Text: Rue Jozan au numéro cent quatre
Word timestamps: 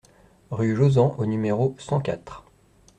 Rue 0.49 0.75
Jozan 0.75 1.13
au 1.19 1.27
numéro 1.27 1.75
cent 1.77 1.99
quatre 2.01 2.43